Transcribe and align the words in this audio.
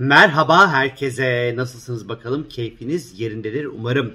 Merhaba 0.00 0.72
herkese. 0.72 1.52
Nasılsınız 1.56 2.08
bakalım? 2.08 2.48
Keyfiniz 2.48 3.20
yerindedir 3.20 3.64
umarım. 3.64 4.14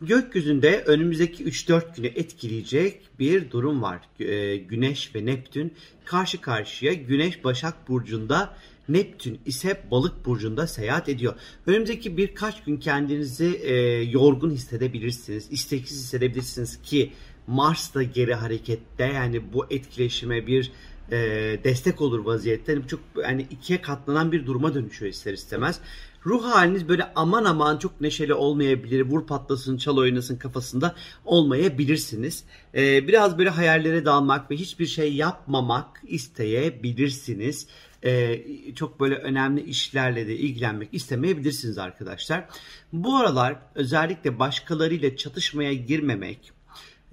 Gökyüzünde 0.00 0.82
önümüzdeki 0.86 1.44
3-4 1.44 1.96
günü 1.96 2.06
etkileyecek 2.06 3.00
bir 3.18 3.50
durum 3.50 3.82
var. 3.82 4.00
Ee, 4.20 4.56
Güneş 4.56 5.14
ve 5.14 5.26
Neptün 5.26 5.72
karşı 6.04 6.40
karşıya. 6.40 6.92
Güneş 6.92 7.44
Başak 7.44 7.88
Burcu'nda, 7.88 8.56
Neptün 8.88 9.38
ise 9.46 9.82
Balık 9.90 10.26
Burcu'nda 10.26 10.66
seyahat 10.66 11.08
ediyor. 11.08 11.34
Önümüzdeki 11.66 12.16
birkaç 12.16 12.64
gün 12.64 12.76
kendinizi 12.76 13.60
e, 13.64 13.74
yorgun 14.02 14.50
hissedebilirsiniz, 14.50 15.46
isteksiz 15.50 15.98
hissedebilirsiniz 15.98 16.82
ki 16.82 17.12
Mars 17.46 17.94
da 17.94 18.02
geri 18.02 18.34
harekette 18.34 19.04
yani 19.04 19.52
bu 19.52 19.66
etkileşime 19.70 20.46
bir 20.46 20.72
e, 21.12 21.16
destek 21.64 22.00
olur 22.00 22.24
vaziyette. 22.24 22.72
Yani 22.72 22.86
çok 22.86 23.00
yani 23.22 23.46
ikiye 23.50 23.82
katlanan 23.82 24.32
bir 24.32 24.46
duruma 24.46 24.74
dönüşüyor 24.74 25.12
ister 25.12 25.32
istemez. 25.32 25.80
Ruh 26.26 26.44
haliniz 26.44 26.88
böyle 26.88 27.12
aman 27.14 27.44
aman 27.44 27.78
çok 27.78 28.00
neşeli 28.00 28.34
olmayabilir. 28.34 29.00
Vur 29.00 29.26
patlasın, 29.26 29.76
çal 29.76 29.96
oynasın 29.96 30.36
kafasında 30.36 30.94
olmayabilirsiniz. 31.24 32.44
E, 32.74 33.08
biraz 33.08 33.38
böyle 33.38 33.50
hayallere 33.50 34.04
dalmak 34.04 34.50
ve 34.50 34.56
hiçbir 34.56 34.86
şey 34.86 35.14
yapmamak 35.14 36.02
isteyebilirsiniz. 36.06 37.66
E, 38.04 38.44
çok 38.74 39.00
böyle 39.00 39.14
önemli 39.14 39.62
işlerle 39.62 40.26
de 40.26 40.36
ilgilenmek 40.36 40.88
istemeyebilirsiniz 40.92 41.78
arkadaşlar. 41.78 42.48
Bu 42.92 43.16
aralar 43.16 43.56
özellikle 43.74 44.38
başkalarıyla 44.38 45.16
çatışmaya 45.16 45.74
girmemek, 45.74 46.52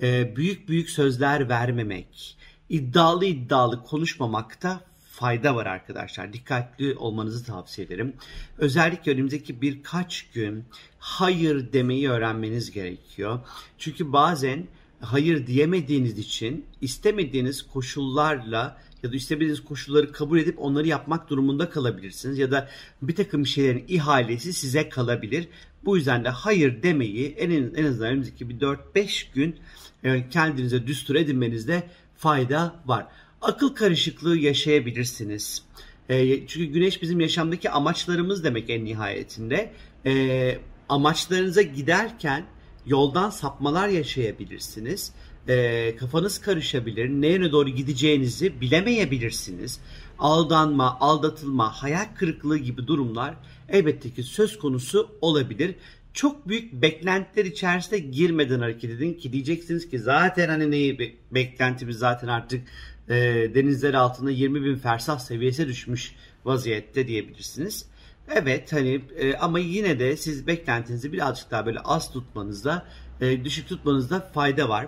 e, 0.02 0.36
büyük 0.36 0.70
büyük 0.70 0.90
sözler 0.90 1.50
vermemek, 1.50 2.38
iddialı 2.70 3.26
iddialı 3.26 3.84
konuşmamakta 3.84 4.82
fayda 5.12 5.56
var 5.56 5.66
arkadaşlar. 5.66 6.34
Dikkatli 6.34 6.96
olmanızı 6.96 7.46
tavsiye 7.46 7.88
ederim. 7.88 8.14
Özellikle 8.58 9.12
önümüzdeki 9.12 9.62
birkaç 9.62 10.28
gün 10.34 10.64
hayır 11.00 11.74
demeyi 11.74 12.10
öğrenmeniz 12.10 12.72
gerekiyor. 12.72 13.40
Çünkü 13.78 14.14
bazen 14.14 14.68
hayır 15.02 15.48
diyemediğiniz 15.48 16.20
için 16.20 16.66
istemediğiniz 16.82 17.62
koşullarla 17.62 18.78
ya 19.04 19.12
da 19.12 19.16
istemediğiniz 19.16 19.64
koşulları 19.64 20.12
kabul 20.12 20.40
edip 20.40 20.56
onları 20.60 20.88
yapmak 20.88 21.30
durumunda 21.30 21.70
kalabilirsiniz. 21.70 22.38
Ya 22.38 22.52
da 22.52 22.70
bir 23.02 23.16
takım 23.16 23.46
şeylerin 23.46 23.86
ihalesi 23.88 24.54
size 24.54 24.90
kalabilir. 24.90 25.48
Bu 25.86 25.98
yüzden 25.98 26.24
de 26.24 26.30
hayır 26.30 26.84
demeyi 26.84 27.28
en, 27.28 27.50
en 27.52 27.86
azından 27.86 28.10
önümüzdeki 28.10 28.50
bir 28.50 28.60
4-5 28.60 29.34
gün 29.34 29.56
e, 30.04 30.30
kendinize 30.30 30.88
düstur 30.88 31.16
edinmenizde 31.16 31.84
fayda 32.18 32.76
var. 32.86 33.08
Akıl 33.42 33.76
karışıklığı 33.76 34.38
yaşayabilirsiniz. 34.38 35.64
E, 36.10 36.48
çünkü 36.48 36.66
güneş 36.66 37.02
bizim 37.02 37.20
yaşamdaki 37.20 37.70
amaçlarımız 37.70 38.44
demek 38.44 38.70
en 38.70 38.86
nihayetinde. 38.86 39.72
E, 40.06 40.58
amaçlarınıza 40.90 41.62
giderken 41.62 42.46
yoldan 42.86 43.30
sapmalar 43.30 43.88
yaşayabilirsiniz. 43.88 45.14
E, 45.48 45.96
kafanız 45.96 46.42
karışabilir. 46.42 47.10
Ne 47.10 47.28
yöne 47.28 47.52
doğru 47.52 47.70
gideceğinizi 47.70 48.62
bilemeyebilirsiniz. 48.62 49.80
Aldanma, 50.20 50.98
aldatılma, 51.00 51.84
hayal 51.84 52.06
kırıklığı 52.16 52.58
gibi 52.58 52.88
durumlar 52.88 53.36
elbette 53.70 54.10
ki 54.10 54.24
söz 54.24 54.60
konusu 54.60 55.10
olabilir 55.22 55.76
çok 56.16 56.48
büyük 56.48 56.74
beklentiler 56.74 57.46
içerisinde 57.46 58.00
girmeden 58.00 58.60
hareket 58.60 58.92
edin 58.92 59.14
ki 59.14 59.34
diyeceksiniz 59.34 59.90
ki 59.90 60.00
zaten 60.00 60.50
hani 60.50 60.72
neyi 60.72 61.20
beklentimiz 61.32 61.98
zaten 61.98 62.28
artık 62.28 62.68
e, 63.10 63.16
denizler 63.56 63.94
altında 63.94 64.32
20 64.32 64.66
bin 64.66 64.76
fersah 64.76 65.20
seviyesi 65.20 65.68
düşmüş 65.68 66.16
vaziyette 66.46 67.08
diyebilirsiniz. 67.08 67.86
Evet 68.28 68.74
hani 68.74 69.02
e, 69.18 69.36
ama 69.36 69.60
yine 69.60 70.00
de 70.00 70.18
siz 70.18 70.48
beklentinizi 70.48 71.14
birazcık 71.14 71.52
daha 71.52 71.66
böyle 71.66 71.80
az 71.80 72.12
tutmanızda, 72.12 72.86
e, 73.22 73.46
düşük 73.46 73.70
tutmanızda 73.70 74.20
fayda 74.20 74.70
var. 74.70 74.88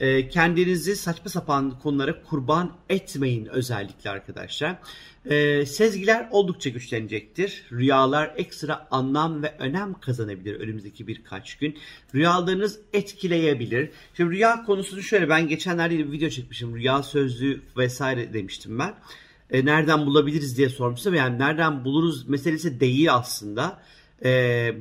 E, 0.00 0.28
kendinizi 0.28 0.96
saçma 0.96 1.30
sapan 1.30 1.78
konulara 1.78 2.22
kurban 2.22 2.72
etmeyin 2.88 3.46
özellikle 3.46 4.10
arkadaşlar. 4.10 4.78
E, 5.24 5.66
sezgiler 5.66 6.28
oldukça 6.30 6.70
güçlenecektir. 6.70 7.64
Rüyalar 7.72 8.34
ekstra 8.36 8.88
anlam 8.90 9.42
ve 9.42 9.54
önem 9.58 9.94
kazanabilir 9.94 10.60
önümüzdeki 10.60 11.06
birkaç 11.06 11.54
gün. 11.54 11.78
Rüyalarınız 12.14 12.80
etkileyebilir. 12.92 13.90
Şimdi 14.14 14.30
rüya 14.30 14.64
konusunu 14.64 15.02
şöyle 15.02 15.28
ben 15.28 15.48
geçenlerde 15.48 15.98
bir 15.98 16.12
video 16.12 16.28
çekmişim. 16.28 16.76
Rüya 16.76 17.02
sözlüğü 17.02 17.60
vesaire 17.76 18.32
demiştim 18.32 18.78
ben. 18.78 18.94
E, 19.50 19.64
nereden 19.64 20.06
bulabiliriz 20.06 20.56
diye 20.56 20.68
sormuştum. 20.68 21.14
Yani 21.14 21.38
nereden 21.38 21.84
buluruz 21.84 22.28
meselesi 22.28 22.80
değil 22.80 23.14
aslında. 23.14 23.82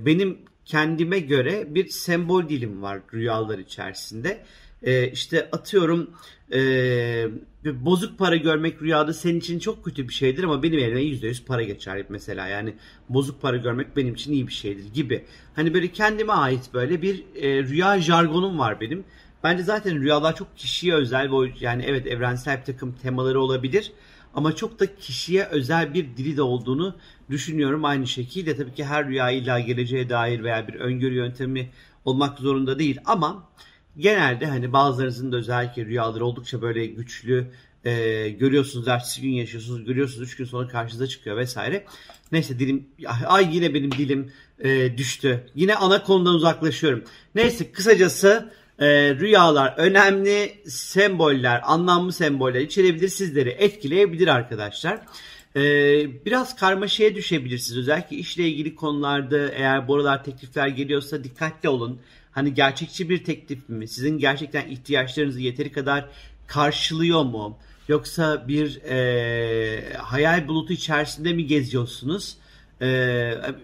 Benim 0.06 0.38
kendime 0.66 1.20
göre 1.20 1.76
bir 1.76 1.88
sembol 1.88 2.50
dilim 2.50 2.82
var 2.82 3.00
rüyalar 3.14 3.60
içerisinde 3.60 4.44
e, 4.84 5.12
işte 5.12 5.50
atıyorum 5.52 6.10
e, 6.54 7.28
bozuk 7.66 8.18
para 8.20 8.36
görmek 8.36 8.82
rüyada 8.82 9.14
senin 9.14 9.40
için 9.40 9.60
çok 9.60 9.86
kötü 9.86 10.08
bir 10.08 10.14
şeydir 10.14 10.44
ama 10.44 10.64
benim 10.64 10.80
elime 10.80 11.02
%100 11.02 11.46
para 11.46 11.64
geçer 11.64 12.06
mesela 12.10 12.48
yani 12.48 12.76
bozuk 13.10 13.42
para 13.42 13.58
görmek 13.58 13.98
benim 13.98 14.14
için 14.14 14.34
iyi 14.34 14.48
bir 14.48 14.54
şeydir 14.54 14.94
gibi. 14.94 15.26
Hani 15.56 15.74
böyle 15.74 15.88
kendime 15.88 16.34
ait 16.34 16.70
böyle 16.74 17.02
bir 17.02 17.24
e, 17.36 17.64
rüya 17.64 18.02
jargonum 18.02 18.60
var 18.60 18.82
benim. 18.82 19.04
Bence 19.44 19.64
zaten 19.64 20.02
rüyalar 20.02 20.36
çok 20.36 20.58
kişiye 20.58 20.96
özel 20.96 21.32
ve 21.32 21.52
yani 21.60 21.84
evet 21.88 22.08
evrensel 22.08 22.60
bir 22.60 22.66
takım 22.66 22.96
temaları 23.02 23.42
olabilir 23.42 23.92
ama 24.34 24.56
çok 24.56 24.80
da 24.80 24.96
kişiye 24.96 25.46
özel 25.46 25.94
bir 25.94 26.18
dili 26.18 26.38
de 26.38 26.42
olduğunu 26.42 26.96
düşünüyorum. 27.30 27.86
Aynı 27.86 28.08
şekilde 28.08 28.56
tabii 28.56 28.74
ki 28.74 28.86
her 28.86 29.08
rüya 29.08 29.32
illa 29.32 29.60
geleceğe 29.60 30.10
dair 30.10 30.44
veya 30.44 30.68
bir 30.68 30.74
öngörü 30.74 31.16
yöntemi 31.16 31.70
olmak 32.06 32.40
zorunda 32.40 32.80
değil 32.80 32.98
ama 33.06 33.50
genelde 33.98 34.46
hani 34.46 34.74
bazılarınızın 34.74 35.32
da 35.32 35.38
özellikle 35.38 35.86
rüyaları 35.86 36.26
oldukça 36.26 36.62
böyle 36.62 36.86
güçlü 36.86 37.48
e, 37.86 38.30
görüyorsunuz 38.30 38.88
ertesi 38.88 39.22
gün 39.22 39.30
yaşıyorsunuz 39.30 39.86
görüyorsunuz 39.86 40.30
3 40.30 40.36
gün 40.36 40.46
sonra 40.46 40.68
karşınıza 40.68 41.08
çıkıyor 41.08 41.38
vesaire. 41.38 41.86
Neyse 42.32 42.60
dilim 42.60 42.88
ay 43.28 43.56
yine 43.56 43.74
benim 43.74 43.92
dilim 43.92 44.32
e, 44.60 44.98
düştü. 44.98 45.46
Yine 45.56 45.76
ana 45.76 46.04
konudan 46.04 46.34
uzaklaşıyorum. 46.34 47.04
Neyse 47.36 47.72
kısacası 47.72 48.54
e, 48.80 49.16
rüyalar 49.16 49.74
önemli 49.78 50.62
semboller, 50.68 51.62
anlamlı 51.64 52.14
semboller 52.14 52.62
içerebilir 52.62 53.08
sizleri 53.08 53.50
etkileyebilir 53.50 54.28
arkadaşlar. 54.28 55.02
Ee, 55.56 56.26
biraz 56.26 56.56
karmaşaya 56.56 57.16
düşebilirsiniz. 57.16 57.78
Özellikle 57.78 58.18
işle 58.18 58.48
ilgili 58.48 58.76
konularda 58.76 59.50
eğer 59.50 59.88
bu 59.88 59.96
aralar 59.96 60.24
teklifler 60.24 60.68
geliyorsa 60.68 61.24
dikkatli 61.24 61.70
olun. 61.70 62.00
Hani 62.32 62.54
gerçekçi 62.54 63.10
bir 63.10 63.24
teklif 63.24 63.70
mi? 63.70 63.88
Sizin 63.88 64.18
gerçekten 64.18 64.70
ihtiyaçlarınızı 64.70 65.42
yeteri 65.42 65.72
kadar 65.72 66.06
karşılıyor 66.48 67.24
mu? 67.24 67.58
Yoksa 67.88 68.48
bir 68.48 68.82
e, 68.82 69.94
hayal 69.94 70.48
bulutu 70.48 70.74
içerisinde 70.74 71.34
mi 71.34 71.48
geziyorsunuz? 71.48 72.38
E, 72.82 72.86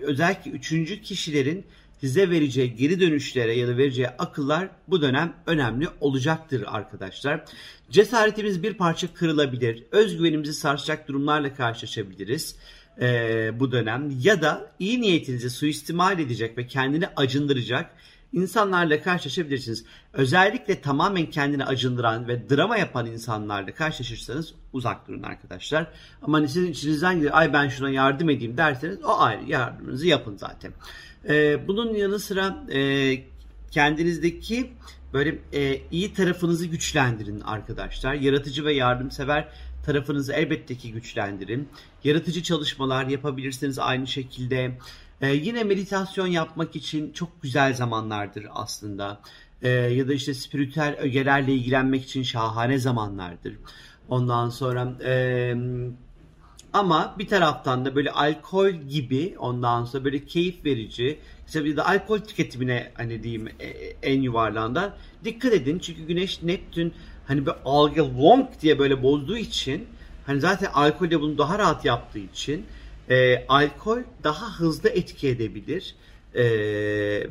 özellikle 0.01 0.51
üçüncü 0.51 1.01
kişilerin 1.01 1.65
size 2.01 2.29
vereceği 2.29 2.75
geri 2.75 2.99
dönüşlere 2.99 3.57
ya 3.57 3.67
da 3.67 3.77
vereceği 3.77 4.07
akıllar 4.07 4.69
bu 4.87 5.01
dönem 5.01 5.33
önemli 5.45 5.87
olacaktır 6.01 6.63
arkadaşlar. 6.67 7.45
Cesaretimiz 7.89 8.63
bir 8.63 8.73
parça 8.73 9.13
kırılabilir. 9.13 9.83
Özgüvenimizi 9.91 10.53
sarsacak 10.53 11.07
durumlarla 11.07 11.55
karşılaşabiliriz 11.55 12.55
e, 13.01 13.51
bu 13.59 13.71
dönem. 13.71 14.11
Ya 14.21 14.41
da 14.41 14.71
iyi 14.79 15.01
niyetinizi 15.01 15.49
suistimal 15.49 16.19
edecek 16.19 16.57
ve 16.57 16.67
kendini 16.67 17.07
acındıracak 17.15 17.89
insanlarla 18.35 19.01
karşılaşabilirsiniz. 19.01 19.85
Özellikle 20.13 20.81
tamamen 20.81 21.25
kendini 21.25 21.65
acındıran 21.65 22.27
ve 22.27 22.49
drama 22.49 22.77
yapan 22.77 23.05
insanlarla 23.05 23.73
karşılaşırsanız 23.73 24.53
uzak 24.73 25.07
durun 25.07 25.23
arkadaşlar. 25.23 25.87
Ama 26.21 26.37
hani 26.37 26.49
sizin 26.49 26.71
içinizden 26.71 27.19
gelir 27.19 27.39
ay 27.39 27.53
ben 27.53 27.69
şuna 27.69 27.89
yardım 27.89 28.29
edeyim 28.29 28.57
derseniz 28.57 29.03
o 29.03 29.19
ayrı 29.19 29.43
yardımınızı 29.47 30.07
yapın 30.07 30.37
zaten. 30.37 30.71
Ee, 31.29 31.67
bunun 31.67 31.93
yanı 31.93 32.19
sıra 32.19 32.65
e, 32.73 33.17
kendinizdeki 33.71 34.71
böyle 35.13 35.39
e, 35.53 35.81
iyi 35.91 36.13
tarafınızı 36.13 36.65
güçlendirin 36.65 37.41
arkadaşlar. 37.41 38.13
Yaratıcı 38.13 38.65
ve 38.65 38.73
yardımsever 38.73 39.47
tarafınızı 39.85 40.33
elbette 40.33 40.75
ki 40.75 40.91
güçlendirin. 40.91 41.69
Yaratıcı 42.03 42.43
çalışmalar 42.43 43.05
yapabilirsiniz 43.05 43.79
aynı 43.79 44.07
şekilde. 44.07 44.77
Ee, 45.21 45.33
yine 45.33 45.63
meditasyon 45.63 46.27
yapmak 46.27 46.75
için 46.75 47.11
çok 47.11 47.41
güzel 47.41 47.73
zamanlardır 47.73 48.45
aslında. 48.53 49.21
Ee, 49.61 49.69
ya 49.69 50.07
da 50.07 50.13
işte 50.13 50.33
spiritüel 50.33 50.95
ögelerle 50.99 51.53
ilgilenmek 51.53 52.03
için 52.03 52.23
şahane 52.23 52.79
zamanlardır. 52.79 53.53
Ondan 54.09 54.49
sonra 54.49 54.93
e, 55.05 55.55
ama 56.73 57.15
bir 57.19 57.27
taraftan 57.27 57.85
da 57.85 57.95
böyle 57.95 58.11
alkol 58.11 58.69
gibi 58.69 59.35
ondan 59.39 59.85
sonra 59.85 60.05
böyle 60.05 60.25
keyif 60.25 60.65
verici 60.65 61.19
işte 61.47 61.65
bir 61.65 61.77
de 61.77 61.83
alkol 61.83 62.19
tüketimine 62.19 62.91
hani 62.93 63.23
diyeyim 63.23 63.47
e, 63.59 63.67
en 64.03 64.21
yuvarlandan 64.21 64.95
dikkat 65.23 65.53
edin 65.53 65.79
çünkü 65.79 66.03
Güneş 66.03 66.43
Neptün 66.43 66.93
hani 67.27 67.45
böyle 67.45 67.57
algı 67.65 68.17
long 68.17 68.47
diye 68.61 68.79
böyle 68.79 69.03
bozduğu 69.03 69.37
için 69.37 69.87
hani 70.25 70.39
zaten 70.39 70.69
alkolde 70.73 71.21
bunu 71.21 71.37
daha 71.37 71.59
rahat 71.59 71.85
yaptığı 71.85 72.19
için 72.19 72.65
E, 73.09 73.45
alkol 73.47 73.99
daha 74.23 74.59
hızlı 74.59 74.89
etki 74.89 75.27
edebilir. 75.27 75.95
E, 76.35 76.43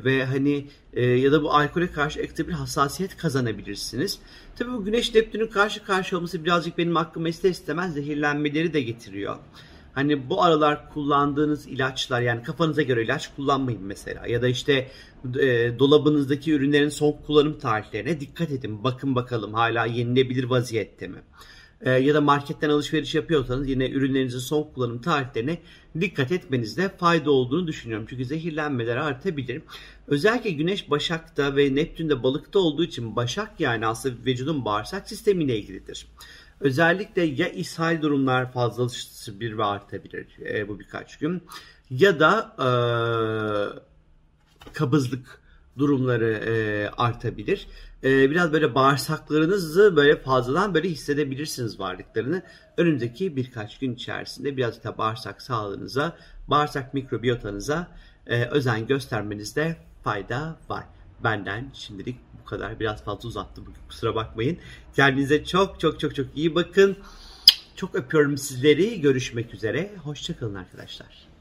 ve 0.03 0.25
hani 0.25 0.67
e, 0.93 1.05
ya 1.05 1.31
da 1.31 1.43
bu 1.43 1.53
alkole 1.53 1.91
karşı 1.91 2.19
ekstra 2.19 2.47
bir 2.47 2.53
hassasiyet 2.53 3.17
kazanabilirsiniz. 3.17 4.19
Tabii 4.55 4.71
bu 4.71 4.85
güneş 4.85 5.15
Neptün'ün 5.15 5.47
karşı 5.47 5.83
karşı 5.83 6.17
olması 6.17 6.45
birazcık 6.45 6.77
benim 6.77 6.97
aklıma 6.97 7.29
ister 7.29 7.49
istemez 7.49 7.93
zehirlenmeleri 7.93 8.73
de 8.73 8.81
getiriyor. 8.81 9.37
Hani 9.93 10.29
bu 10.29 10.43
aralar 10.43 10.89
kullandığınız 10.93 11.67
ilaçlar 11.67 12.21
yani 12.21 12.43
kafanıza 12.43 12.81
göre 12.81 13.03
ilaç 13.03 13.35
kullanmayın 13.35 13.81
mesela. 13.83 14.27
Ya 14.27 14.41
da 14.41 14.47
işte 14.47 14.91
e, 15.39 15.79
dolabınızdaki 15.79 16.51
ürünlerin 16.51 16.89
son 16.89 17.11
kullanım 17.27 17.59
tarihlerine 17.59 18.19
dikkat 18.19 18.51
edin. 18.51 18.83
Bakın 18.83 19.15
bakalım 19.15 19.53
hala 19.53 19.85
yenilebilir 19.85 20.43
vaziyette 20.43 21.07
mi? 21.07 21.17
E, 21.85 21.89
ya 21.91 22.13
da 22.13 22.21
marketten 22.21 22.69
alışveriş 22.69 23.15
yapıyorsanız 23.15 23.69
yine 23.69 23.89
ürünlerinizin 23.89 24.39
son 24.39 24.63
kullanım 24.63 25.01
tarihlerine 25.01 25.61
dikkat 26.01 26.31
etmenizde 26.31 26.89
fayda 26.89 27.31
olduğunu 27.31 27.67
düşünüyorum. 27.67 28.05
Çünkü 28.09 28.25
zehirlenmeler 28.25 28.97
artabilir. 28.97 29.61
Özellikle 30.07 30.49
Güneş 30.49 30.89
Başak'ta 30.89 31.55
ve 31.55 31.75
Neptün'de 31.75 32.23
balıkta 32.23 32.59
olduğu 32.59 32.83
için 32.83 33.15
Başak 33.15 33.59
yani 33.59 33.87
aslında 33.87 34.15
vücudun 34.25 34.65
bağırsak 34.65 35.09
sistemiyle 35.09 35.57
ilgilidir. 35.57 36.07
Özellikle 36.59 37.21
ya 37.23 37.49
ishal 37.49 38.01
durumlar 38.01 38.53
fazlalısı 38.53 39.39
bir 39.39 39.57
ve 39.57 39.63
artabilir 39.63 40.27
e, 40.45 40.67
bu 40.67 40.79
birkaç 40.79 41.17
gün 41.17 41.43
ya 41.89 42.19
da 42.19 42.55
e, 42.59 42.69
kabızlık 44.73 45.44
durumları 45.77 46.31
e, 46.31 46.87
artabilir. 46.97 47.67
E, 48.03 48.31
biraz 48.31 48.53
böyle 48.53 48.75
bağırsaklarınızı 48.75 49.95
böyle 49.95 50.21
fazladan 50.21 50.73
böyle 50.73 50.89
hissedebilirsiniz 50.89 51.79
varlıklarını. 51.79 52.41
Önümüzdeki 52.77 53.35
birkaç 53.35 53.79
gün 53.79 53.93
içerisinde 53.95 54.57
biraz 54.57 54.83
da 54.83 54.97
bağırsak 54.97 55.41
sağlığınıza, 55.41 56.17
bağırsak 56.47 56.93
mikrobiyotanıza 56.93 57.87
e, 58.27 58.45
özen 58.45 58.87
göstermenizde 58.87 59.77
fayda 60.03 60.57
var. 60.69 60.83
Benden 61.23 61.71
şimdilik 61.73 62.17
bu 62.41 62.45
kadar. 62.45 62.79
Biraz 62.79 63.03
fazla 63.03 63.29
uzattım 63.29 63.65
bugün 63.65 63.81
kusura 63.87 64.15
bakmayın. 64.15 64.57
Kendinize 64.95 65.45
çok 65.45 65.79
çok 65.79 65.99
çok 65.99 66.15
çok 66.15 66.27
iyi 66.35 66.55
bakın. 66.55 66.97
Çok 67.75 67.95
öpüyorum 67.95 68.37
sizleri. 68.37 69.01
Görüşmek 69.01 69.53
üzere. 69.53 69.91
Hoşçakalın 70.03 70.55
arkadaşlar. 70.55 71.34